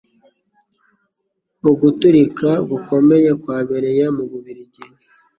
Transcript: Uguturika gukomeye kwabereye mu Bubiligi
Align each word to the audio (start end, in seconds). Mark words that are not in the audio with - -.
Uguturika 1.69 2.49
gukomeye 2.69 3.29
kwabereye 3.41 4.05
mu 4.15 4.23
Bubiligi 4.31 4.83